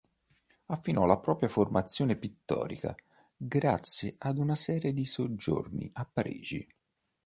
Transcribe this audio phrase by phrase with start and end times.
[0.69, 2.95] Affinò la propria formazione pittorica,
[3.37, 6.67] grazie ad una serie di soggiorni a Parigi.